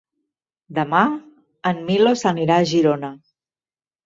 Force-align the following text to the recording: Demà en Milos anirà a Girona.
Demà 0.77 1.01
en 1.73 1.83
Milos 1.91 2.25
anirà 2.31 2.57
a 2.63 2.67
Girona. 2.73 3.13